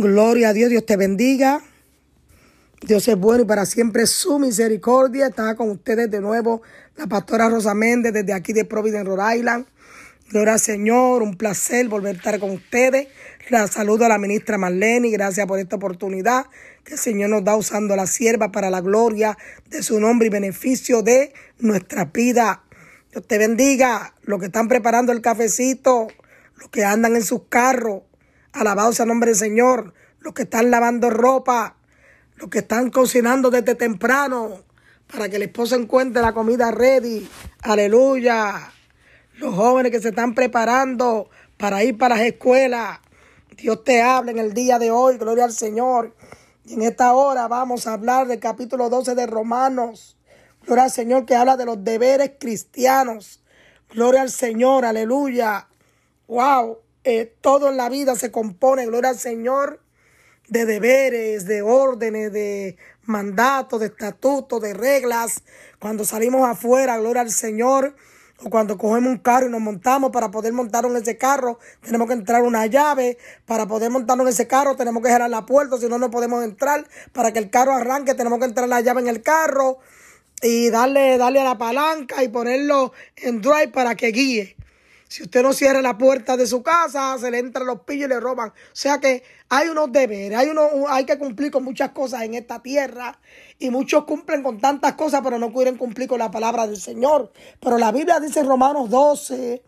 [0.00, 1.60] Gloria a Dios, Dios te bendiga.
[2.80, 5.26] Dios es bueno y para siempre su misericordia.
[5.26, 6.62] Está con ustedes de nuevo
[6.96, 9.66] la pastora Rosa Méndez desde aquí de Providence, Rhode Island.
[10.30, 13.08] Gloria al Señor, un placer volver a estar con ustedes.
[13.50, 16.46] La saludo a la ministra Marlene gracias por esta oportunidad
[16.82, 19.36] que el Señor nos da usando la sierva para la gloria
[19.68, 22.64] de su nombre y beneficio de nuestra vida.
[23.12, 24.14] Dios te bendiga.
[24.22, 26.08] Los que están preparando el cafecito,
[26.56, 28.04] los que andan en sus carros,
[28.52, 29.94] Alabado sea el nombre del Señor.
[30.20, 31.76] Los que están lavando ropa,
[32.36, 34.64] los que están cocinando desde temprano
[35.10, 37.28] para que el esposo encuentre la comida ready.
[37.62, 38.72] Aleluya.
[39.38, 43.00] Los jóvenes que se están preparando para ir para las escuelas.
[43.56, 45.18] Dios te habla en el día de hoy.
[45.18, 46.14] Gloria al Señor.
[46.64, 50.16] Y en esta hora vamos a hablar del capítulo 12 de Romanos.
[50.64, 53.42] Gloria al Señor que habla de los deberes cristianos.
[53.90, 54.84] Gloria al Señor.
[54.84, 55.68] Aleluya.
[56.28, 56.78] Wow.
[57.04, 59.80] Eh, todo en la vida se compone, gloria al Señor,
[60.48, 65.42] de deberes, de órdenes, de mandatos, de estatutos, de reglas.
[65.78, 67.94] Cuando salimos afuera, gloria al Señor,
[68.42, 72.06] o cuando cogemos un carro y nos montamos para poder montar en ese carro, tenemos
[72.06, 73.16] que entrar una llave.
[73.46, 76.44] Para poder montarnos en ese carro, tenemos que cerrar la puerta, si no, no podemos
[76.44, 76.86] entrar.
[77.12, 79.78] Para que el carro arranque, tenemos que entrar la llave en el carro
[80.42, 84.56] y darle, darle a la palanca y ponerlo en drive para que guíe.
[85.10, 88.10] Si usted no cierra la puerta de su casa, se le entran los pillos y
[88.10, 88.50] le roban.
[88.50, 92.34] O sea que hay unos deberes, hay, uno, hay que cumplir con muchas cosas en
[92.34, 93.18] esta tierra.
[93.58, 97.32] Y muchos cumplen con tantas cosas, pero no quieren cumplir con la palabra del Señor.
[97.58, 99.64] Pero la Biblia dice en Romanos 12,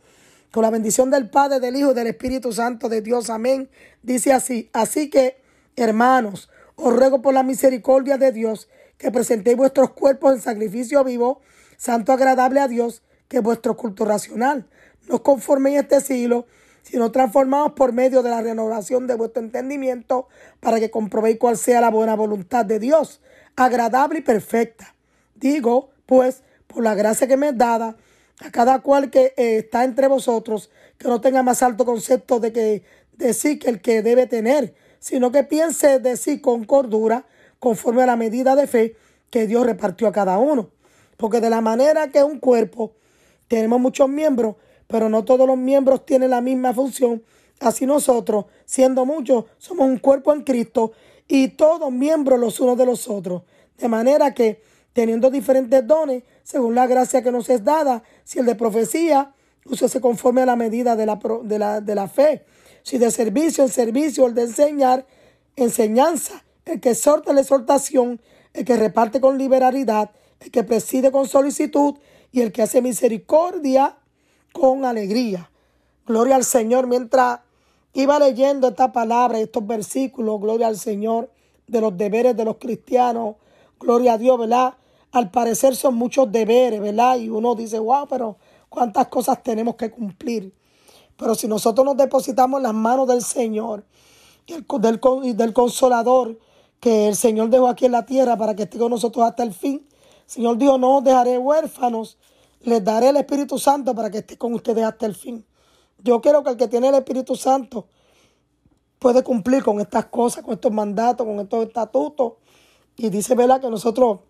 [0.52, 3.28] con la bendición del Padre, del Hijo y del Espíritu Santo de Dios.
[3.28, 3.68] Amén.
[4.00, 4.70] Dice así.
[4.72, 5.42] Así que,
[5.74, 11.40] hermanos, os ruego por la misericordia de Dios que presentéis vuestros cuerpos en sacrificio vivo,
[11.76, 14.68] santo agradable a Dios, que es vuestro culto racional
[15.08, 16.46] no conforméis este siglo,
[16.82, 20.28] sino transformados por medio de la renovación de vuestro entendimiento,
[20.60, 23.20] para que comprobéis cuál sea la buena voluntad de Dios,
[23.56, 24.94] agradable y perfecta.
[25.34, 27.96] Digo, pues, por la gracia que me es dada,
[28.40, 32.52] a cada cual que eh, está entre vosotros, que no tenga más alto concepto de
[32.52, 32.82] que
[33.12, 37.26] de sí que el que debe tener, sino que piense de sí con cordura,
[37.58, 38.96] conforme a la medida de fe
[39.30, 40.70] que Dios repartió a cada uno.
[41.16, 42.94] Porque de la manera que un cuerpo
[43.46, 44.56] tenemos muchos miembros,
[44.92, 47.22] pero no todos los miembros tienen la misma función.
[47.60, 50.92] Así nosotros, siendo muchos, somos un cuerpo en Cristo
[51.26, 53.42] y todos miembros los unos de los otros.
[53.78, 54.60] De manera que,
[54.92, 59.32] teniendo diferentes dones, según la gracia que nos es dada, si el de profecía,
[59.74, 62.44] se conforme a la medida de la, de la, de la fe.
[62.82, 65.06] Si de servicio, el servicio, el de enseñar,
[65.56, 66.44] enseñanza.
[66.66, 68.20] El que exhorta la exhortación,
[68.52, 70.10] el que reparte con liberalidad,
[70.40, 71.94] el que preside con solicitud
[72.30, 73.96] y el que hace misericordia
[74.52, 75.50] con alegría.
[76.06, 76.86] Gloria al Señor.
[76.86, 77.40] Mientras
[77.94, 81.30] iba leyendo esta palabra, estos versículos, gloria al Señor,
[81.66, 83.36] de los deberes de los cristianos,
[83.78, 84.74] gloria a Dios, ¿verdad?
[85.12, 87.16] Al parecer son muchos deberes, ¿verdad?
[87.16, 88.36] Y uno dice, wow, pero
[88.68, 90.52] cuántas cosas tenemos que cumplir.
[91.16, 93.84] Pero si nosotros nos depositamos en las manos del Señor
[94.46, 95.00] y del,
[95.36, 96.38] del consolador
[96.80, 99.52] que el Señor dejó aquí en la tierra para que esté con nosotros hasta el
[99.52, 99.86] fin,
[100.26, 102.16] Señor Dios, no os dejaré huérfanos,
[102.64, 105.44] les daré el Espíritu Santo para que esté con ustedes hasta el fin.
[105.98, 107.86] Yo quiero que el que tiene el Espíritu Santo
[108.98, 112.34] puede cumplir con estas cosas, con estos mandatos, con estos estatutos.
[112.96, 113.60] Y dice, ¿verdad?
[113.60, 114.20] Que nosotros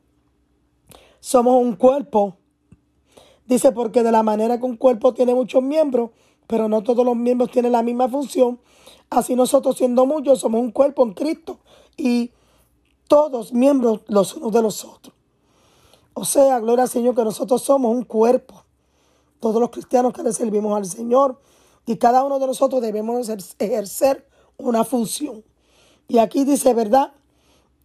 [1.21, 2.37] somos un cuerpo.
[3.47, 6.10] Dice, porque de la manera que un cuerpo tiene muchos miembros,
[6.47, 8.60] pero no todos los miembros tienen la misma función,
[9.10, 11.60] así nosotros siendo muchos somos un cuerpo en Cristo
[11.97, 12.32] y
[13.09, 15.15] todos miembros los unos de los otros.
[16.14, 18.64] O sea, gloria al Señor, que nosotros somos un cuerpo.
[19.40, 21.40] Todos los cristianos que le servimos al Señor.
[21.86, 23.28] Y cada uno de nosotros debemos
[23.58, 25.42] ejercer una función.
[26.08, 27.12] Y aquí dice, ¿verdad?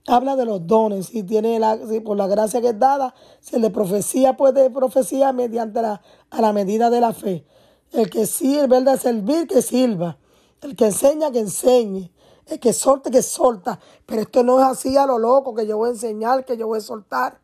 [0.07, 1.13] Habla de los dones.
[1.13, 5.81] Y tiene la, por la gracia que es dada, se le profecía, puede profecía mediante
[5.81, 7.45] la, a la medida de la fe.
[7.91, 8.99] El que sirve, ¿verdad?
[8.99, 10.17] Servir, que sirva.
[10.61, 12.11] El que enseña, que enseñe.
[12.45, 13.79] El que sorte, que solta.
[14.05, 16.67] Pero esto no es así a lo loco, que yo voy a enseñar, que yo
[16.67, 17.39] voy a soltar.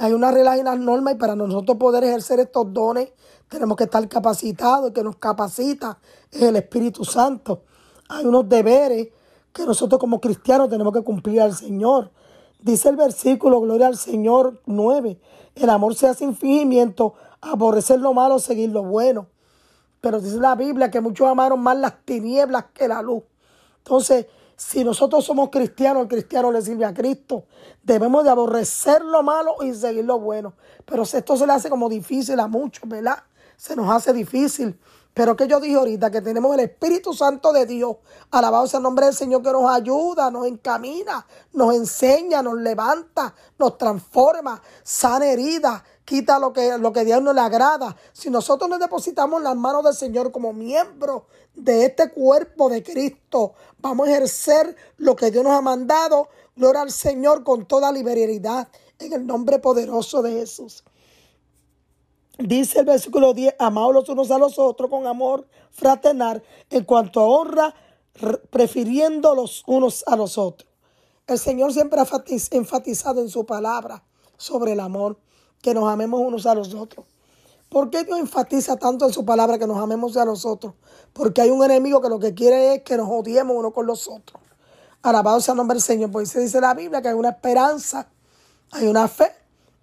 [0.00, 3.12] Hay una regla y unas normas y para nosotros poder ejercer estos dones
[3.48, 4.88] tenemos que estar capacitados.
[4.88, 5.98] El que nos capacita
[6.32, 7.62] el Espíritu Santo.
[8.08, 9.08] Hay unos deberes
[9.52, 12.12] que nosotros como cristianos tenemos que cumplir al Señor.
[12.60, 15.20] Dice el versículo, gloria al Señor 9,
[15.54, 19.26] el amor sea sin fingimiento, aborrecer lo malo, seguir lo bueno.
[20.00, 23.22] Pero dice la Biblia que muchos amaron más las tinieblas que la luz.
[23.78, 24.26] Entonces,
[24.58, 27.44] si nosotros somos cristianos, el cristiano le sirve a Cristo.
[27.80, 30.54] Debemos de aborrecer lo malo y seguir lo bueno.
[30.84, 33.22] Pero esto se le hace como difícil a muchos, ¿verdad?
[33.56, 34.76] Se nos hace difícil.
[35.14, 37.98] Pero que yo dije ahorita que tenemos el Espíritu Santo de Dios,
[38.32, 43.34] alabado sea el nombre del Señor que nos ayuda, nos encamina, nos enseña, nos levanta,
[43.60, 47.96] nos transforma, sana heridas, quita lo que, lo que Dios no le agrada.
[48.12, 51.22] Si nosotros nos depositamos en las manos del Señor como miembros
[51.54, 56.28] de este cuerpo de Cristo, vamos a ejercer lo que Dios nos ha mandado.
[56.56, 58.68] Gloria al Señor con toda liberalidad
[58.98, 60.84] en el nombre poderoso de Jesús.
[62.38, 67.20] Dice el versículo 10, amados los unos a los otros con amor fraternal, en cuanto
[67.20, 67.74] a honra,
[68.50, 70.70] prefiriendo los unos a los otros.
[71.26, 72.06] El Señor siempre ha
[72.52, 74.04] enfatizado en su palabra
[74.36, 75.18] sobre el amor,
[75.60, 77.06] que nos amemos unos a los otros.
[77.68, 80.74] ¿Por qué Dios enfatiza tanto en su palabra que nos amemos a los otros?
[81.12, 84.08] Porque hay un enemigo que lo que quiere es que nos odiemos uno con los
[84.08, 84.40] otros.
[85.02, 86.10] Alabado sea el nombre del Señor.
[86.10, 88.08] Pues se dice la Biblia que hay una esperanza,
[88.70, 89.32] hay una fe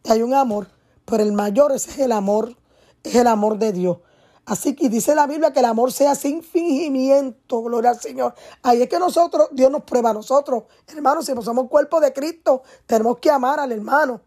[0.04, 0.68] y hay un amor.
[1.06, 2.56] Pero el mayor ese es el amor,
[3.04, 3.98] es el amor de Dios.
[4.46, 8.36] Así que dice la Biblia que el amor sea sin fingimiento, gloria al Señor.
[8.62, 10.64] Ahí es que nosotros, Dios nos prueba a nosotros.
[10.88, 14.22] Hermanos, si somos cuerpo de Cristo, tenemos que amar al hermano.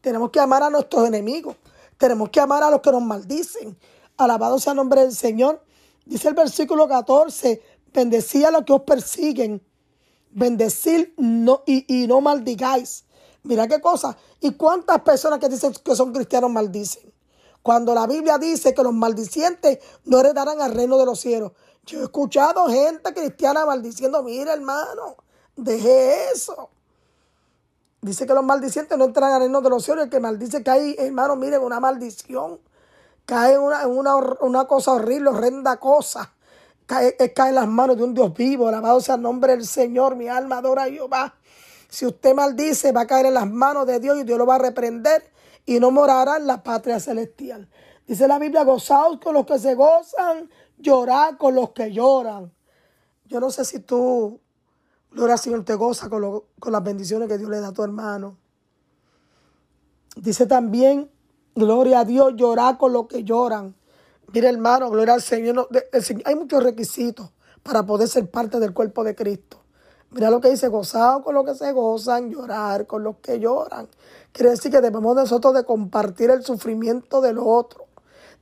[0.00, 1.56] Tenemos que amar a nuestros enemigos.
[1.98, 3.78] Tenemos que amar a los que nos maldicen.
[4.16, 5.64] Alabado sea el nombre del Señor.
[6.04, 7.62] Dice el versículo 14,
[7.92, 9.62] bendecid a los que os persiguen.
[10.30, 13.04] Bendecid no, y, y no maldigáis.
[13.44, 14.16] Mira qué cosa.
[14.40, 17.12] ¿Y cuántas personas que dicen que son cristianos maldicen?
[17.62, 21.52] Cuando la Biblia dice que los maldicientes no heredarán al reino de los cielos.
[21.84, 25.16] Yo he escuchado gente cristiana maldiciendo, mira hermano,
[25.56, 26.70] deje eso.
[28.02, 30.04] Dice que los maldicientes no entran al reino de los cielos.
[30.04, 32.58] El que maldice cae, hermano, miren, una maldición.
[33.24, 36.34] Cae una, una, una, cosa horrible, horrenda cosa.
[36.86, 38.66] Cae, cae en las manos de un Dios vivo.
[38.66, 40.16] Alabado sea el nombre del Señor.
[40.16, 41.36] Mi alma adora a Jehová.
[41.88, 44.56] Si usted maldice, va a caer en las manos de Dios y Dios lo va
[44.56, 45.30] a reprender
[45.64, 47.68] y no morará en la patria celestial.
[48.06, 52.52] Dice la Biblia, gozaos con los que se gozan, llorad con los que lloran.
[53.26, 54.40] Yo no sé si tú,
[55.14, 57.82] gloria al Señor, te goza con, con las bendiciones que Dios le da a tu
[57.82, 58.36] hermano.
[60.16, 61.10] Dice también,
[61.54, 63.74] gloria a Dios, llorad con los que lloran.
[64.32, 65.68] Mire hermano, gloria al Señor.
[66.24, 67.30] Hay muchos requisitos
[67.62, 69.58] para poder ser parte del cuerpo de Cristo.
[70.10, 73.88] Mira lo que dice, gozado con los que se gozan, llorar con los que lloran.
[74.32, 77.86] Quiere decir que debemos nosotros de compartir el sufrimiento del otro.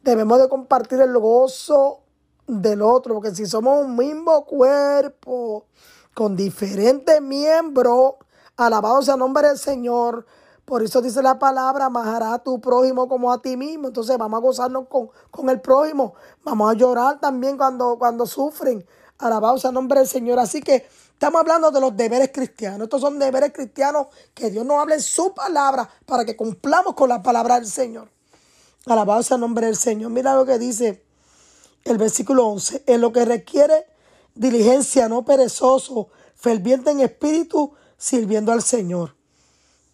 [0.02, 2.00] Debemos de compartir el gozo
[2.46, 5.66] del otro, porque si somos un mismo cuerpo,
[6.14, 8.14] con diferentes miembros,
[8.56, 10.26] alabado sea el nombre del Señor.
[10.64, 13.88] Por eso dice la palabra, amarás a tu prójimo como a ti mismo.
[13.88, 16.14] Entonces vamos a gozarnos con, con el prójimo.
[16.44, 18.86] Vamos a llorar también cuando, cuando sufren.
[19.18, 20.38] Alabado sea el nombre del Señor.
[20.38, 20.86] Así que
[21.20, 22.84] Estamos hablando de los deberes cristianos.
[22.84, 27.10] Estos son deberes cristianos que Dios nos hable en su palabra para que cumplamos con
[27.10, 28.10] la palabra del Señor.
[28.86, 30.10] Alabado sea el nombre del Señor.
[30.10, 31.04] Mira lo que dice
[31.84, 32.84] el versículo 11.
[32.86, 33.84] En lo que requiere
[34.34, 39.14] diligencia, no perezoso, ferviente en espíritu, sirviendo al Señor.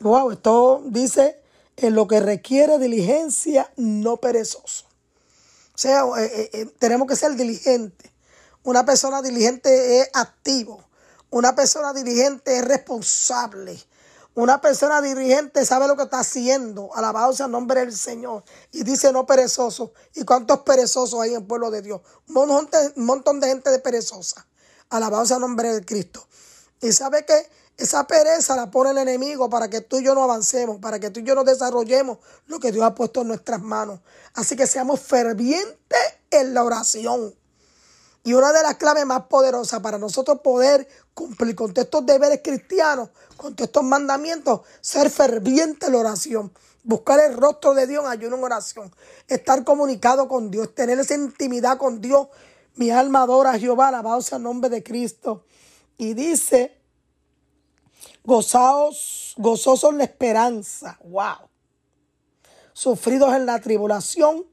[0.00, 1.40] Wow, esto dice
[1.76, 4.84] en lo que requiere diligencia, no perezoso.
[5.74, 8.10] O sea, eh, eh, eh, tenemos que ser diligentes.
[8.62, 10.82] Una persona diligente es activo.
[11.30, 13.78] Una persona dirigente es responsable.
[14.36, 16.94] Una persona dirigente sabe lo que está haciendo.
[16.94, 18.44] Alabado sea el nombre del Señor.
[18.70, 19.94] Y dice no perezoso.
[20.14, 22.02] ¿Y cuántos perezosos hay en el pueblo de Dios?
[22.28, 22.46] Un
[22.96, 24.46] montón de, gente de perezosa.
[24.90, 26.26] Alabado sea el nombre de Cristo.
[26.82, 27.48] Y sabe que
[27.78, 31.08] esa pereza la pone el enemigo para que tú y yo no avancemos, para que
[31.08, 34.00] tú y yo no desarrollemos lo que Dios ha puesto en nuestras manos.
[34.34, 35.98] Así que seamos fervientes
[36.30, 37.34] en la oración.
[38.26, 43.10] Y una de las claves más poderosas para nosotros poder cumplir con estos deberes cristianos,
[43.36, 46.52] con estos mandamientos, ser ferviente en la oración.
[46.82, 48.92] Buscar el rostro de Dios en ayuno en oración.
[49.28, 52.26] Estar comunicado con Dios, tener esa intimidad con Dios.
[52.74, 55.44] Mi alma adora a Jehová, alabado sea el nombre de Cristo.
[55.96, 56.76] Y dice,
[58.24, 60.98] gozaos, gozosos en la esperanza.
[61.04, 61.48] Wow.
[62.72, 64.44] Sufridos en la tribulación,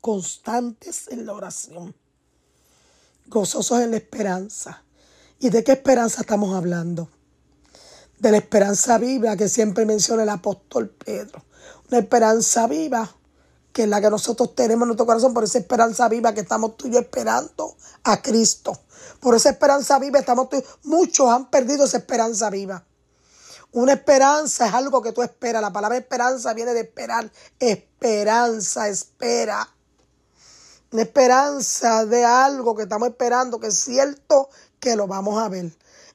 [0.00, 1.99] constantes en la oración
[3.30, 4.82] gozosos en la esperanza.
[5.38, 7.08] ¿Y de qué esperanza estamos hablando?
[8.18, 11.42] De la esperanza viva que siempre menciona el apóstol Pedro.
[11.88, 13.08] Una esperanza viva
[13.72, 16.76] que es la que nosotros tenemos en nuestro corazón, por esa esperanza viva que estamos
[16.76, 18.76] tú y esperando a Cristo.
[19.20, 20.62] Por esa esperanza viva estamos tú.
[20.82, 22.84] Muchos han perdido esa esperanza viva.
[23.72, 25.62] Una esperanza es algo que tú esperas.
[25.62, 27.30] La palabra esperanza viene de esperar.
[27.60, 29.68] Esperanza, espera
[30.92, 35.70] una esperanza de algo que estamos esperando, que es cierto que lo vamos a ver.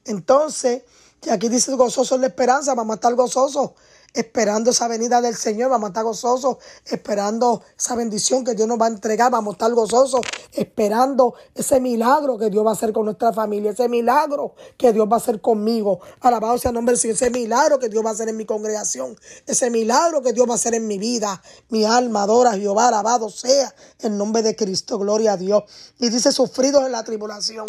[0.05, 0.83] Entonces,
[1.23, 3.71] y aquí dice gozoso en la esperanza, vamos a estar gozosos
[4.15, 8.79] esperando esa venida del Señor, vamos a estar gozosos, esperando esa bendición que Dios nos
[8.79, 10.21] va a entregar, vamos a estar gozosos,
[10.53, 15.07] esperando ese milagro que Dios va a hacer con nuestra familia, ese milagro que Dios
[15.07, 15.99] va a hacer conmigo.
[16.21, 18.45] Alabado sea el nombre del Señor, ese milagro que Dios va a hacer en mi
[18.45, 21.41] congregación, ese milagro que Dios va a hacer en mi vida.
[21.69, 25.63] Mi alma adora a Jehová, alabado sea el nombre de Cristo, gloria a Dios.
[25.99, 27.65] Y dice sufridos en la tribulación.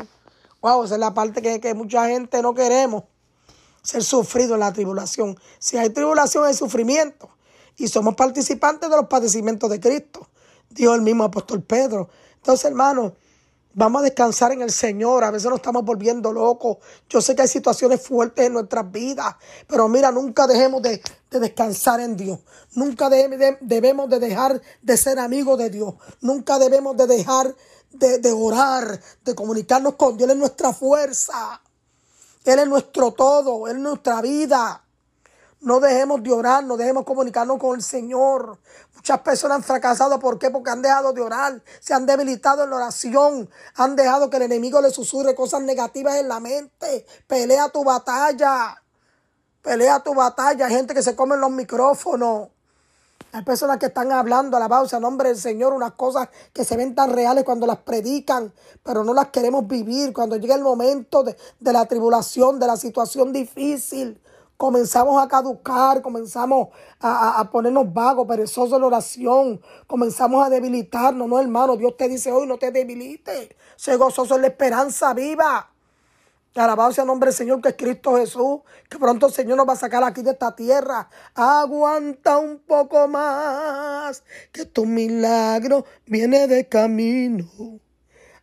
[0.62, 3.04] Wow, esa es la parte que, que mucha gente no queremos
[3.86, 5.38] ser sufrido en la tribulación.
[5.60, 7.30] Si hay tribulación, hay sufrimiento.
[7.76, 10.28] Y somos participantes de los padecimientos de Cristo.
[10.70, 12.08] Dijo el mismo apóstol Pedro.
[12.34, 13.14] Entonces, hermano,
[13.74, 15.22] vamos a descansar en el Señor.
[15.22, 16.78] A veces nos estamos volviendo locos.
[17.08, 19.36] Yo sé que hay situaciones fuertes en nuestras vidas.
[19.68, 21.00] Pero mira, nunca dejemos de,
[21.30, 22.40] descansar en Dios.
[22.74, 25.94] Nunca debemos de dejar de ser amigos de Dios.
[26.22, 27.54] Nunca debemos de dejar
[27.92, 30.28] de, de orar, de comunicarnos con Dios.
[30.28, 31.60] en nuestra fuerza.
[32.46, 34.82] Él es nuestro todo, Él es nuestra vida.
[35.60, 38.58] No dejemos de orar, no dejemos comunicarnos con el Señor.
[38.94, 40.50] Muchas personas han fracasado, ¿por qué?
[40.50, 44.44] Porque han dejado de orar, se han debilitado en la oración, han dejado que el
[44.44, 47.04] enemigo les susurre cosas negativas en la mente.
[47.26, 48.80] Pelea tu batalla,
[49.60, 50.66] pelea tu batalla.
[50.66, 52.50] Hay gente que se come los micrófonos.
[53.32, 56.94] Hay personas que están hablando, alabados a nombre del Señor, unas cosas que se ven
[56.94, 58.50] tan reales cuando las predican,
[58.82, 60.14] pero no las queremos vivir.
[60.14, 64.18] Cuando llega el momento de, la tribulación, de la situación difícil,
[64.56, 66.68] comenzamos a caducar, comenzamos
[66.98, 71.28] a, a, ponernos vagos, perezosos en la oración, comenzamos a debilitarnos.
[71.28, 73.50] No, hermano, Dios te dice hoy, no te debilites.
[73.76, 75.75] Sé gozoso en la esperanza viva.
[76.64, 79.68] Alabado sea el nombre del Señor que es Cristo Jesús, que pronto el Señor nos
[79.68, 81.08] va a sacar aquí de esta tierra.
[81.34, 87.46] Aguanta un poco más, que tu milagro viene de camino.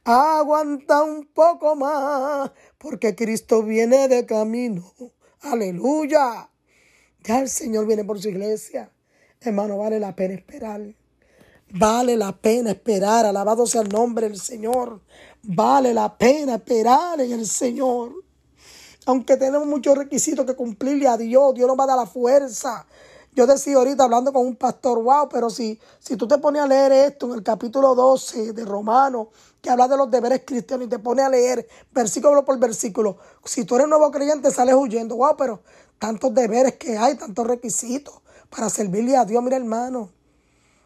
[0.04, 4.94] Aguanta un poco más, porque Cristo viene de camino.
[5.42, 6.50] Aleluya.
[7.24, 8.92] Ya el Señor viene por su iglesia.
[9.40, 10.82] Hermano, vale la pena esperar.
[11.76, 13.26] Vale la pena esperar.
[13.26, 15.02] Alabado sea el nombre del Señor.
[15.42, 18.14] Vale la pena esperar en el Señor.
[19.08, 22.86] Aunque tenemos muchos requisitos que cumplirle a Dios, Dios nos va a dar la fuerza.
[23.34, 26.68] Yo decía ahorita hablando con un pastor, wow, pero si, si tú te pones a
[26.68, 30.90] leer esto en el capítulo 12 de Romanos, que habla de los deberes cristianos y
[30.92, 35.36] te pones a leer versículo por versículo, si tú eres nuevo creyente sales huyendo, wow,
[35.36, 35.64] pero
[35.98, 38.14] tantos deberes que hay, tantos requisitos
[38.52, 40.12] para servirle a Dios, mira hermano.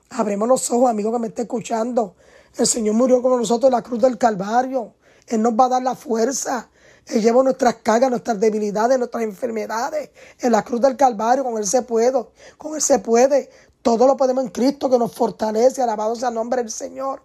[0.10, 2.16] Abremos los ojos, amigo que me esté escuchando.
[2.58, 4.94] El Señor murió como nosotros en la cruz del Calvario.
[5.28, 6.70] Él nos va a dar la fuerza.
[7.06, 10.10] Él lleva nuestras cargas, nuestras debilidades, nuestras enfermedades.
[10.40, 12.26] En la cruz del Calvario, con Él se puede.
[12.58, 13.50] Con Él se puede.
[13.82, 15.82] Todo lo podemos en Cristo que nos fortalece.
[15.82, 17.22] Alabado sea el nombre del Señor.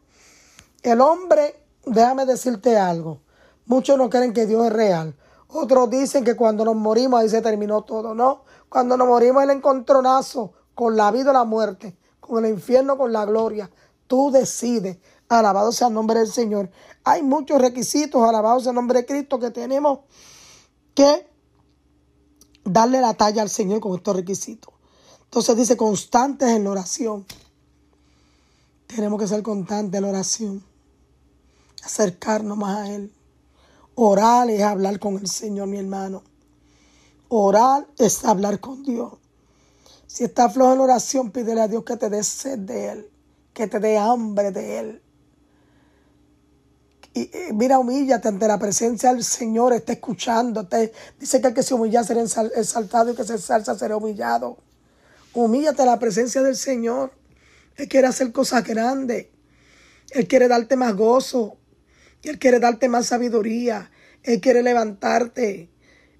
[0.82, 3.20] El hombre, déjame decirte algo.
[3.66, 5.14] Muchos no creen que Dios es real.
[5.48, 8.14] Otros dicen que cuando nos morimos ahí se terminó todo.
[8.14, 11.96] No, cuando nos morimos el encontronazo con la vida y la muerte,
[12.32, 13.70] con el infierno, con la gloria.
[14.06, 14.96] Tú decides.
[15.28, 16.70] Alabado sea el nombre del Señor.
[17.04, 19.98] Hay muchos requisitos, alabado sea el nombre de Cristo, que tenemos
[20.94, 21.26] que
[22.64, 24.72] darle la talla al Señor con estos requisitos.
[25.24, 27.26] Entonces dice constantes en la oración.
[28.86, 30.64] Tenemos que ser constantes en la oración.
[31.84, 33.12] Acercarnos más a Él.
[33.94, 36.22] Orar es hablar con el Señor, mi hermano.
[37.28, 39.12] Orar es hablar con Dios.
[40.12, 43.10] Si estás flojo en oración, pídele a Dios que te dé sed de Él,
[43.54, 45.02] que te dé hambre de Él.
[47.14, 50.68] Y, mira, humíllate ante la presencia del Señor, está escuchando.
[51.18, 54.58] dice que el que se humilla será exaltado y que se exalta será humillado.
[55.32, 57.14] Humíllate a la presencia del Señor.
[57.76, 59.28] Él quiere hacer cosas grandes.
[60.10, 61.56] Él quiere darte más gozo.
[62.22, 63.90] Él quiere darte más sabiduría.
[64.24, 65.70] Él quiere levantarte.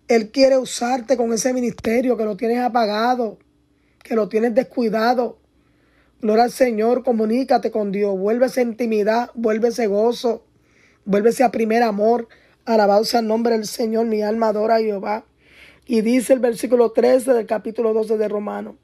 [0.08, 3.38] Él quiere usarte con ese ministerio que lo tienes apagado,
[4.02, 5.38] que lo tienes descuidado.
[6.21, 10.44] Gloria al Señor, comunícate con Dios, vuelve esa intimidad, vuelve ese gozo.
[11.04, 12.28] Vuélvese a primer amor.
[12.64, 14.06] Alabado sea el nombre del Señor.
[14.06, 15.25] Mi alma adora a Jehová.
[15.85, 18.76] Y dice el versículo 13 del capítulo 12 de Romanos.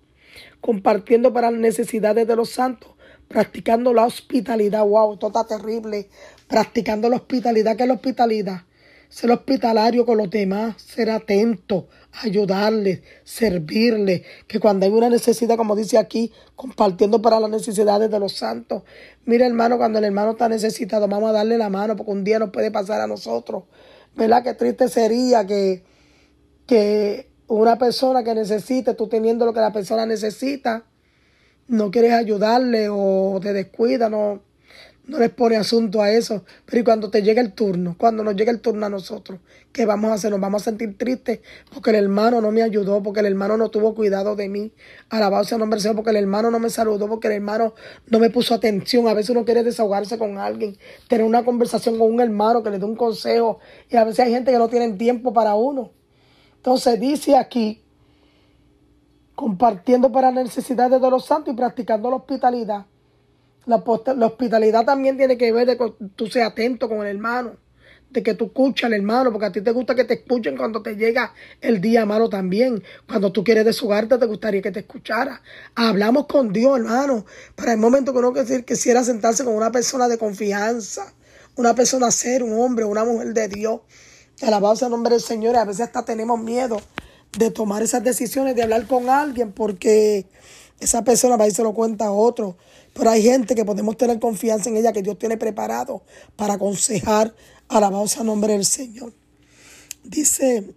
[0.61, 2.91] Compartiendo para las necesidades de los santos.
[3.29, 4.85] Practicando la hospitalidad.
[4.85, 6.09] Wow, esto está terrible.
[6.49, 7.77] Practicando la hospitalidad.
[7.77, 8.63] ¿Qué es la hospitalidad?
[9.09, 10.81] Ser hospitalario con los demás.
[10.81, 11.89] Ser atento
[12.23, 18.19] ayudarles, servirles, que cuando hay una necesidad, como dice aquí, compartiendo para las necesidades de
[18.19, 18.83] los santos.
[19.25, 22.39] Mira, hermano, cuando el hermano está necesitado, vamos a darle la mano, porque un día
[22.39, 23.65] nos puede pasar a nosotros.
[24.17, 24.43] ¿Verdad?
[24.43, 25.85] Qué triste sería que,
[26.67, 30.85] que una persona que necesite, tú teniendo lo que la persona necesita,
[31.69, 34.43] no quieres ayudarle o te descuida, no,
[35.09, 36.45] no les pone asunto a eso.
[36.67, 39.41] Pero y cuando te llega el turno, cuando nos llega el turno a nosotros,
[39.73, 40.31] ¿qué vamos a hacer?
[40.31, 41.41] Nos vamos a sentir tristes
[41.73, 44.73] porque el hermano no me ayudó, porque el hermano no tuvo cuidado de mí.
[45.09, 47.75] Alabado sea el nombre porque el hermano no me saludó, porque el hermano
[48.07, 49.09] no me puso atención.
[49.09, 50.77] A veces uno quiere desahogarse con alguien,
[51.09, 53.61] tener una conversación con un hermano que le dé un consejo.
[53.89, 55.93] Y a veces hay gente que no tiene tiempo para uno.
[56.57, 57.83] Entonces dice aquí,
[59.35, 62.85] compartiendo para necesidades de los santos y practicando la hospitalidad.
[63.69, 67.57] La, hospitalidad también tiene que ver de que tú seas atento con el hermano,
[68.09, 70.81] de que tú escuches al hermano, porque a ti te gusta que te escuchen cuando
[70.81, 72.83] te llega el día malo también.
[73.07, 75.43] Cuando tú quieres deshogarte, te gustaría que te escuchara.
[75.75, 78.33] Hablamos con Dios, hermano, para el momento que uno
[78.65, 81.13] quisiera sentarse con una persona de confianza,
[81.55, 83.83] una persona ser, un hombre, una mujer de Dios.
[84.41, 85.57] Alabado sea el nombre del Señor.
[85.57, 86.81] a veces hasta tenemos miedo
[87.37, 90.27] de tomar esas decisiones, de hablar con alguien, porque
[90.81, 92.57] esa persona va y se lo cuenta a otro.
[92.99, 96.03] Pero hay gente que podemos tener confianza en ella, que Dios tiene preparado
[96.35, 97.33] para aconsejar.
[97.69, 99.15] Alabado sea el nombre del Señor.
[100.03, 100.75] Dice,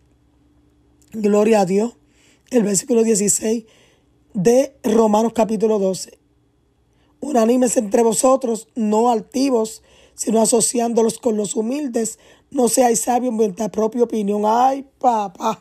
[1.13, 1.97] gloria a Dios,
[2.51, 3.65] el versículo 16
[4.35, 6.19] de Romanos capítulo 12.
[7.21, 9.81] Unánimes entre vosotros, no altivos,
[10.13, 12.19] sino asociándolos con los humildes.
[12.51, 14.43] No seáis sabios en vuestra propia opinión.
[14.45, 15.59] Ay, papá.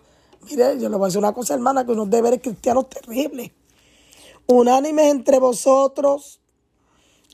[0.50, 3.50] Mire, yo le voy a decir una cosa, hermana, que unos deberes cristianos terribles.
[4.46, 6.39] Unánimes entre vosotros,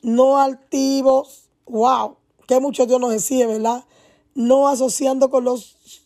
[0.03, 1.49] no altivos.
[1.65, 3.85] Wow, que mucho Dios nos decía, ¿verdad?
[4.35, 6.03] No asociando con los,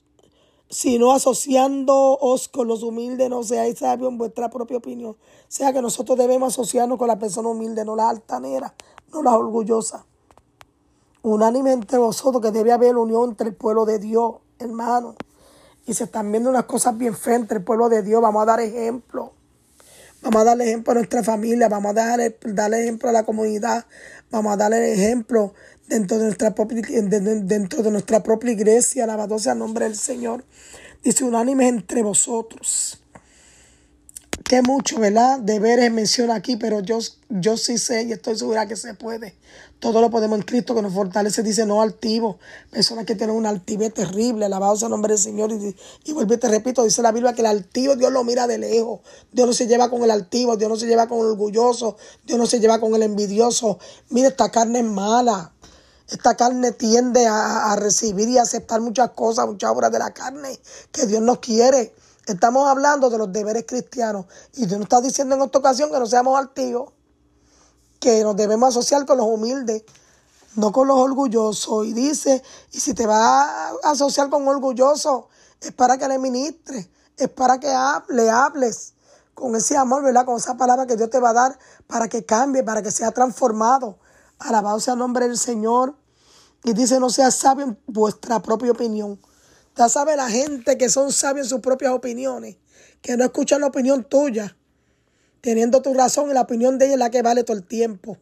[0.70, 5.12] sino asociándoos con los humildes, no seáis sabios en vuestra propia opinión.
[5.12, 8.74] O sea que nosotros debemos asociarnos con la persona humilde, no la altanera,
[9.12, 10.06] no la orgullosa.
[11.24, 15.16] Unánime entre vosotros que debe haber unión entre el pueblo de Dios, hermano
[15.86, 18.22] y se están viendo unas cosas bien frente el pueblo de Dios.
[18.22, 19.34] Vamos a dar ejemplo.
[20.22, 23.86] Vamos a darle ejemplo a nuestra familia, vamos a darle, darle ejemplo a la comunidad,
[24.30, 25.54] vamos a darle ejemplo
[25.88, 30.46] dentro de nuestra propia, dentro de nuestra propia iglesia, alabado sea nombre del Señor.
[31.04, 33.02] Dice unánime entre vosotros
[34.52, 35.40] que mucho, ¿verdad?
[35.40, 37.00] Deberes menciona aquí, pero yo,
[37.30, 39.34] yo sí sé y estoy segura que se puede.
[39.82, 42.38] Todo lo podemos en Cristo que nos fortalece, dice no altivo.
[42.70, 45.52] Personas que tienen un altivez terrible, alabado sea el nombre del Señor.
[45.52, 48.46] Y, y vuelvo y te repito, dice la Biblia que el altivo Dios lo mira
[48.46, 49.00] de lejos.
[49.32, 52.38] Dios no se lleva con el altivo, Dios no se lleva con el orgulloso, Dios
[52.38, 53.80] no se lleva con el envidioso.
[54.12, 55.52] Mira, esta carne es mala.
[56.08, 60.60] Esta carne tiende a, a recibir y aceptar muchas cosas, muchas obras de la carne
[60.92, 61.92] que Dios nos quiere.
[62.28, 64.28] Estamos hablando de los deberes cristianos.
[64.54, 66.92] Y Dios nos está diciendo en esta ocasión que no seamos altivos,
[68.02, 69.84] que nos debemos asociar con los humildes,
[70.56, 71.86] no con los orgullosos.
[71.86, 73.48] Y dice, y si te vas
[73.84, 75.30] a asociar con orgulloso,
[75.62, 77.72] es para que le ministres, es para que
[78.10, 78.96] le hables
[79.36, 80.26] con ese amor, ¿verdad?
[80.26, 83.12] Con esa palabra que Dios te va a dar para que cambie, para que sea
[83.12, 84.00] transformado.
[84.40, 85.96] Alabado sea el nombre del Señor.
[86.64, 89.20] Y dice, no sea sabio en vuestra propia opinión.
[89.78, 92.58] Ya sabe la gente que son sabios en sus propias opiniones,
[93.02, 94.58] que no escuchan la opinión tuya,
[95.42, 98.18] teniendo tu razón y la opinión de ella es la que vale todo el tiempo.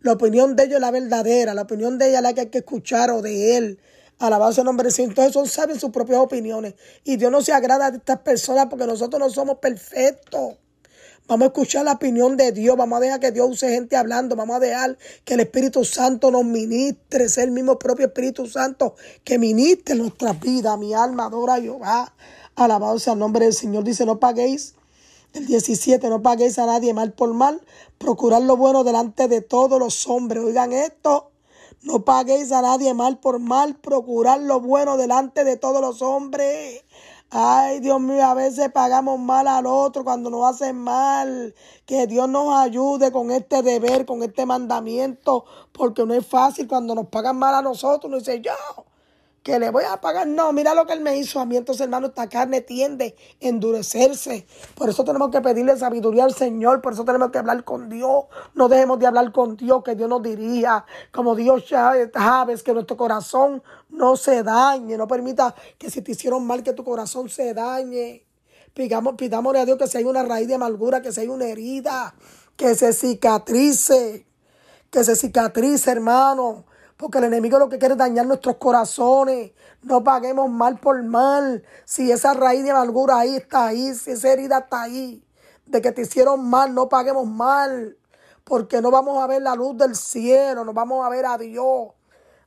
[0.00, 2.46] La opinión de ellos es la verdadera, la opinión de ella es la que hay
[2.46, 3.78] que escuchar o de él.
[4.18, 4.88] Alabado el nombre.
[4.96, 6.74] Entonces son sabios en sus propias opiniones.
[7.04, 10.58] Y Dios no se agrada de estas personas porque nosotros no somos perfectos.
[11.26, 12.76] Vamos a escuchar la opinión de Dios.
[12.76, 14.36] Vamos a dejar que Dios use gente hablando.
[14.36, 17.24] Vamos a dejar que el Espíritu Santo nos ministre.
[17.24, 20.76] Es el mismo propio Espíritu Santo que ministre nuestra vida.
[20.76, 22.14] Mi alma adora a Jehová.
[22.56, 23.84] Alabado sea el nombre del Señor.
[23.84, 24.74] Dice, no paguéis.
[25.32, 27.60] El 17, no paguéis a nadie mal por mal.
[27.98, 30.42] Procurad lo bueno delante de todos los hombres.
[30.42, 31.30] Oigan esto.
[31.82, 33.76] No paguéis a nadie mal por mal.
[33.76, 36.84] Procurad lo bueno delante de todos los hombres.
[37.30, 41.54] Ay, Dios mío, a veces pagamos mal al otro cuando nos hacen mal.
[41.86, 46.92] Que Dios nos ayude con este deber, con este mandamiento, porque no es fácil cuando
[46.96, 48.10] nos pagan mal a nosotros.
[48.10, 48.50] Nos dice, yo,
[49.42, 50.26] que le voy a pagar.
[50.26, 51.56] No, mira lo que él me hizo a mí.
[51.56, 54.46] Entonces, hermano, esta carne tiende a endurecerse.
[54.74, 56.80] Por eso tenemos que pedirle sabiduría al Señor.
[56.82, 58.24] Por eso tenemos que hablar con Dios.
[58.54, 60.84] No dejemos de hablar con Dios, que Dios nos dirija.
[61.12, 64.96] Como Dios sabes, que nuestro corazón no se dañe.
[64.96, 68.26] No permita que si te hicieron mal, que tu corazón se dañe.
[68.74, 71.46] Pidamos, pidámosle a Dios que si hay una raíz de amargura, que si hay una
[71.46, 72.14] herida,
[72.56, 74.26] que se cicatrice.
[74.90, 76.66] Que se cicatrice, hermano
[77.00, 79.52] porque el enemigo lo que quiere es dañar nuestros corazones.
[79.82, 81.64] No paguemos mal por mal.
[81.86, 85.24] Si esa raíz de amargura ahí está ahí, si esa herida está ahí,
[85.64, 87.96] de que te hicieron mal, no paguemos mal.
[88.44, 91.88] Porque no vamos a ver la luz del cielo, no vamos a ver a Dios.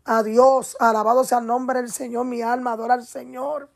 [0.05, 3.69] A Dios, alabado sea el nombre del Señor, mi alma adora al Señor.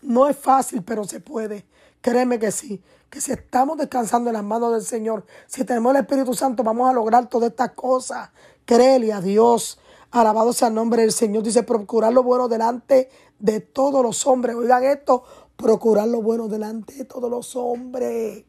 [0.00, 1.66] No es fácil, pero se puede.
[2.00, 6.00] Créeme que sí, que si estamos descansando en las manos del Señor, si tenemos el
[6.00, 8.30] Espíritu Santo, vamos a lograr todas estas cosas
[8.64, 9.78] Créele a Dios.
[10.12, 11.42] Alabado sea el nombre del Señor.
[11.42, 14.54] Dice, procurar lo bueno delante de todos los hombres.
[14.54, 15.24] Oigan esto,
[15.56, 18.44] procurar lo bueno delante de todos los hombres.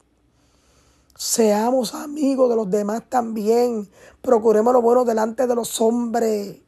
[1.15, 3.89] Seamos amigos de los demás también.
[4.21, 6.59] Procuremos lo bueno delante de los hombres.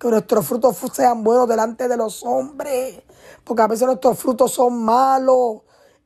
[0.00, 3.00] Que nuestros frutos sean buenos delante de los hombres.
[3.44, 5.60] Porque a veces nuestros frutos son malos.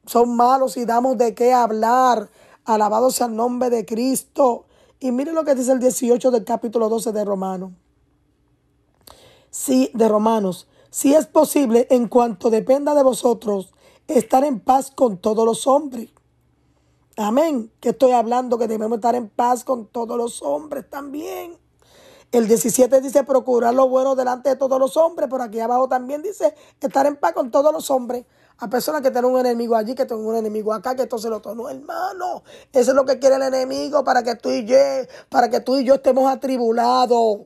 [0.05, 2.29] Son malos y damos de qué hablar.
[2.67, 4.67] Alabado sea el nombre de Cristo.
[5.01, 7.73] Y miren lo que dice el 18 del capítulo 12 de Romanos.
[9.53, 10.67] Sí, de Romanos.
[10.89, 13.75] Si es posible, en cuanto dependa de vosotros,
[14.09, 16.09] estar en paz con todos los hombres.
[17.19, 17.71] Amén.
[17.79, 21.59] Que estoy hablando que debemos estar en paz con todos los hombres también.
[22.33, 26.23] El 17 dice procurar lo bueno delante de todos los hombres, pero aquí abajo también
[26.23, 28.25] dice estar en paz con todos los hombres.
[28.57, 31.29] A personas que tienen un enemigo allí, que tienen un enemigo acá, que esto se
[31.29, 32.43] lo no, hermano.
[32.73, 34.79] Eso es lo que quiere el enemigo para que tú y yo,
[35.29, 37.41] para que tú y yo estemos atribulados,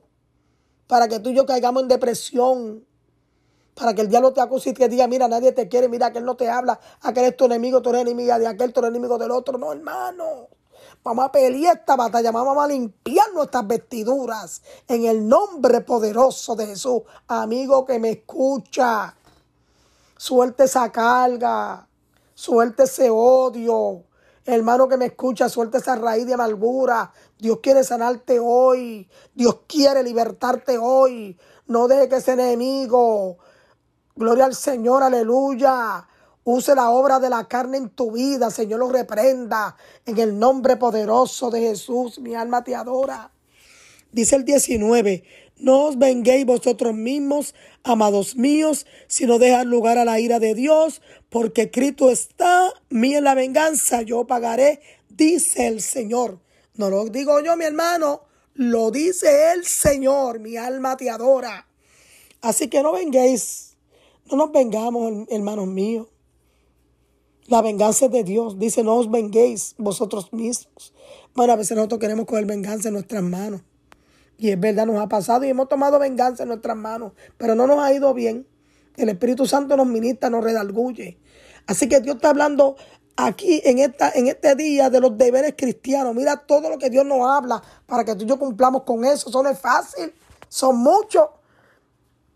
[0.87, 2.85] para que tú y yo caigamos en depresión,
[3.75, 6.25] para que el diablo te acuse y te diga, mira, nadie te quiere, mira, aquel
[6.25, 9.17] no te habla, aquel es tu enemigo, tú eres enemiga de aquel, tú eres enemigo
[9.17, 9.57] del otro.
[9.57, 10.47] No, hermano.
[11.03, 16.67] Vamos a pelear esta batalla, vamos a limpiar nuestras vestiduras en el nombre poderoso de
[16.67, 17.03] Jesús.
[17.27, 19.15] Amigo que me escucha,
[20.17, 21.87] suelte esa carga,
[22.33, 24.03] suelte ese odio.
[24.47, 27.11] Hermano que me escucha, suelte esa raíz de amargura.
[27.37, 29.09] Dios quiere sanarte hoy.
[29.35, 31.37] Dios quiere libertarte hoy.
[31.67, 33.37] No deje que ese enemigo,
[34.15, 36.07] gloria al Señor, aleluya,
[36.49, 39.75] Use la obra de la carne en tu vida, Señor, lo reprenda.
[40.05, 43.29] En el nombre poderoso de Jesús, mi alma te adora.
[44.13, 45.25] Dice el 19,
[45.59, 51.01] no os venguéis vosotros mismos, amados míos, sino dejad lugar a la ira de Dios,
[51.29, 56.39] porque Cristo está, mía en la venganza, yo pagaré, dice el Señor.
[56.75, 58.21] No lo digo yo, mi hermano,
[58.53, 61.67] lo dice el Señor, mi alma te adora.
[62.41, 63.75] Así que no venguéis,
[64.29, 66.07] no nos vengamos, hermanos míos.
[67.47, 68.59] La venganza es de Dios.
[68.59, 70.93] Dice, no os venguéis vosotros mismos.
[71.33, 73.61] Bueno, a veces nosotros queremos coger venganza en nuestras manos.
[74.37, 77.13] Y es verdad, nos ha pasado y hemos tomado venganza en nuestras manos.
[77.37, 78.47] Pero no nos ha ido bien.
[78.95, 81.19] El Espíritu Santo nos ministra, nos redalguye.
[81.65, 82.75] Así que Dios está hablando
[83.15, 86.15] aquí en, esta, en este día de los deberes cristianos.
[86.15, 89.29] Mira todo lo que Dios nos habla para que tú y yo cumplamos con eso.
[89.29, 90.13] Eso no es fácil.
[90.47, 91.27] Son muchos.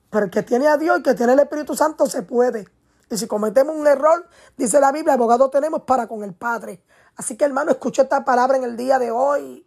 [0.10, 2.68] Pero el que tiene a Dios y que tiene el Espíritu Santo se puede.
[3.10, 6.82] Y si cometemos un error, dice la Biblia, abogado tenemos para con el Padre.
[7.16, 9.66] Así que hermano, escucha esta palabra en el día de hoy.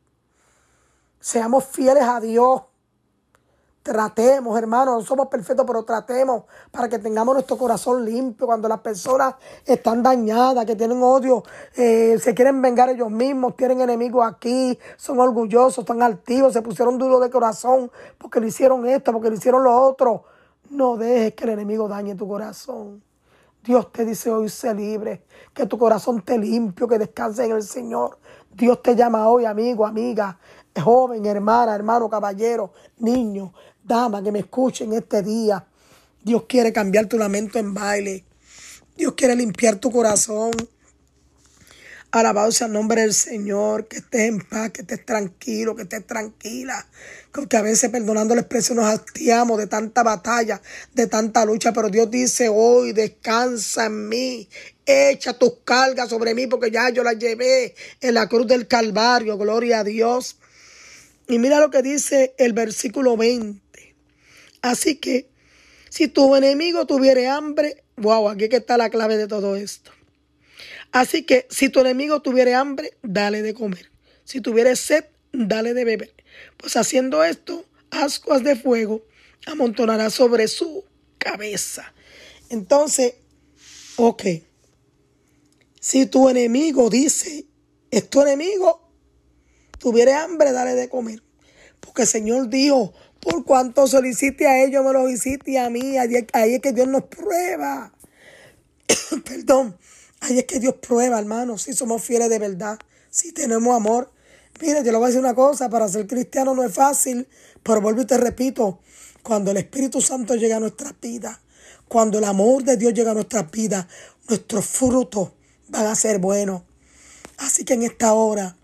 [1.25, 2.65] Seamos fieles a Dios.
[3.83, 8.45] Tratemos, hermano, no somos perfectos, pero tratemos para que tengamos nuestro corazón limpio.
[8.45, 11.43] Cuando las personas están dañadas, que tienen odio,
[11.77, 16.99] eh, se quieren vengar ellos mismos, tienen enemigos aquí, son orgullosos, están altivos, se pusieron
[16.99, 20.25] duros de corazón porque le hicieron esto, porque le hicieron lo otro.
[20.69, 23.03] No dejes que el enemigo dañe tu corazón.
[23.63, 27.63] Dios te dice hoy, sé libre, que tu corazón te limpio, que descanse en el
[27.63, 28.19] Señor.
[28.53, 30.39] Dios te llama hoy, amigo, amiga,
[30.83, 35.65] joven, hermana, hermano, caballero, niño, dama, que me escuchen este día.
[36.23, 38.25] Dios quiere cambiar tu lamento en baile.
[38.97, 40.53] Dios quiere limpiar tu corazón.
[42.11, 46.07] Alabado sea el nombre del Señor, que estés en paz, que estés tranquilo, que estés
[46.07, 46.87] tranquila.
[47.33, 50.63] Porque a veces perdonando la expresión nos hastiamos de tanta batalla,
[50.95, 51.73] de tanta lucha.
[51.73, 54.49] Pero Dios dice hoy, descansa en mí,
[54.87, 59.37] echa tus cargas sobre mí, porque ya yo las llevé en la cruz del Calvario.
[59.37, 60.39] Gloria a Dios.
[61.29, 63.95] Y mira lo que dice el versículo 20.
[64.63, 65.29] Así que,
[65.91, 69.91] si tu enemigo tuviera hambre, wow, aquí que está la clave de todo esto.
[70.93, 73.91] Así que si tu enemigo tuviera hambre, dale de comer.
[74.25, 76.15] Si tuviera sed, dale de beber.
[76.57, 79.05] Pues haciendo esto, ascuas de fuego
[79.47, 80.85] amontonará sobre su
[81.19, 81.93] cabeza.
[82.49, 83.15] Entonces,
[83.97, 84.23] ok.
[85.81, 87.45] Si tu enemigo dice,
[87.91, 88.84] es tu enemigo,
[89.85, 91.23] tuviera hambre, dale de comer.
[91.79, 95.99] Porque el Señor dijo, por cuanto solicite a ellos, me lo visite a mí.
[95.99, 97.93] Ahí, es que Dios nos prueba.
[99.27, 99.77] Perdón.
[100.21, 102.79] Ahí es que Dios prueba, hermano, si somos fieles de verdad,
[103.11, 104.11] si tenemos amor.
[104.63, 107.29] Mire, yo le voy a decir una cosa, para ser cristiano no es fácil,
[107.63, 108.81] pero vuelvo y te repito,
[109.23, 111.41] cuando el Espíritu Santo llega a nuestras vidas,
[111.89, 113.87] cuando el amor de Dios llega a nuestras vidas,
[114.31, 115.33] nuestros frutos
[115.69, 116.63] van a ser buenos.
[117.37, 118.57] Así que en esta hora,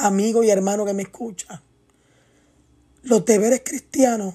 [0.00, 1.62] amigo y hermano que me escucha,
[3.02, 4.34] los deberes cristianos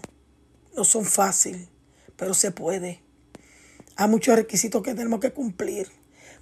[0.75, 1.67] no son fáciles,
[2.15, 3.01] pero se puede.
[3.95, 5.89] Hay muchos requisitos que tenemos que cumplir.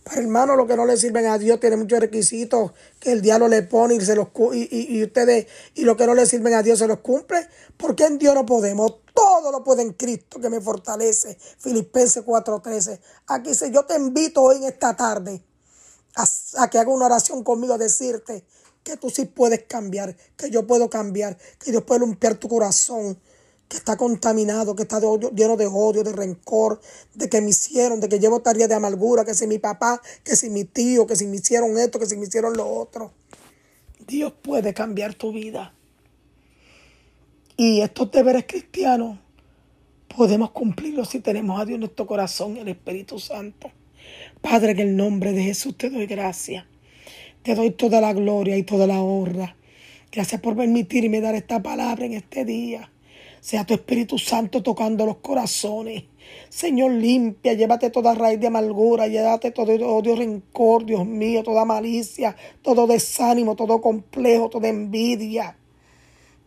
[0.04, 3.48] Para hermano, lo que no le sirven a Dios tiene muchos requisitos que el diablo
[3.48, 6.64] le pone y, se los, y, y, ustedes, y lo que no le sirven a
[6.64, 7.48] Dios se los cumple.
[7.78, 8.96] porque en Dios no podemos?
[9.14, 11.38] Todo lo puede en Cristo que me fortalece.
[11.58, 13.00] Filipenses 4:13.
[13.28, 15.42] Aquí dice, yo te invito hoy en esta tarde
[16.16, 18.46] a que haga una oración conmigo, a decirte
[18.84, 23.18] que tú sí puedes cambiar, que yo puedo cambiar, que Dios puede limpiar tu corazón,
[23.68, 26.80] que está contaminado, que está lleno de odio, de rencor,
[27.16, 30.36] de que me hicieron, de que llevo tarea de amargura, que si mi papá, que
[30.36, 33.14] si mi tío, que si me hicieron esto, que si me hicieron lo otro.
[34.06, 35.74] Dios puede cambiar tu vida.
[37.56, 39.20] Y estos deberes cristianos
[40.16, 43.72] podemos cumplirlos si tenemos a Dios en nuestro corazón, el Espíritu Santo.
[44.42, 46.66] Padre, en el nombre de Jesús te doy gracias.
[47.44, 49.58] Te doy toda la gloria y toda la honra.
[50.10, 52.90] Gracias por permitirme dar esta palabra en este día.
[53.42, 56.06] Sea tu Espíritu Santo tocando los corazones.
[56.48, 62.34] Señor, limpia, llévate toda raíz de amargura, llévate todo odio, rencor, Dios mío, toda malicia,
[62.62, 65.58] todo desánimo, todo complejo, toda envidia,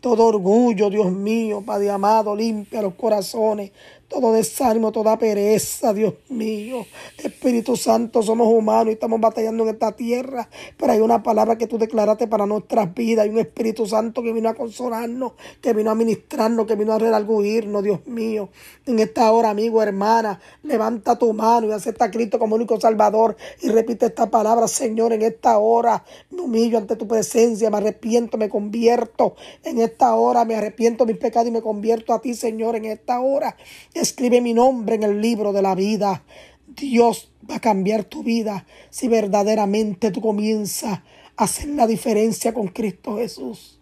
[0.01, 3.73] todo orgullo, Dios mío, Padre amado, limpia los corazones,
[4.09, 6.87] todo desánimo, toda pereza, Dios mío.
[7.23, 11.67] Espíritu Santo, somos humanos y estamos batallando en esta tierra, pero hay una palabra que
[11.67, 13.25] tú declaraste para nuestras vidas.
[13.25, 16.99] Hay un Espíritu Santo que vino a consolarnos, que vino a ministrarnos, que vino a
[16.99, 18.49] redarguirnos, Dios mío.
[18.87, 23.37] En esta hora, amigo, hermana, levanta tu mano y acepta a Cristo como único Salvador
[23.61, 28.39] y repite esta palabra, Señor, en esta hora me humillo ante tu presencia, me arrepiento,
[28.39, 29.35] me convierto.
[29.65, 32.85] En esta hora me arrepiento de mis pecados y me convierto a ti, Señor, en
[32.85, 33.57] esta hora.
[33.97, 36.23] Escribe mi nombre en el libro de la vida.
[36.67, 41.01] Dios va a cambiar tu vida si verdaderamente tú comienzas
[41.37, 43.81] a hacer la diferencia con Cristo Jesús.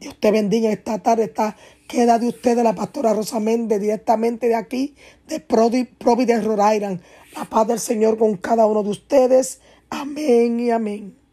[0.00, 1.24] Dios te bendiga esta tarde.
[1.24, 4.96] Esta queda de ustedes la pastora Rosa Méndez directamente de aquí,
[5.28, 7.00] de Providence, Rhode Island.
[7.36, 9.60] La paz del Señor con cada uno de ustedes.
[9.88, 11.23] Amén y amén.